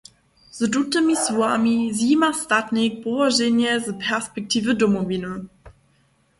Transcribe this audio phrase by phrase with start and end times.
[0.51, 5.45] Z tutymi słowami zjima Statnik połoženje z perspektiwy Domowiny.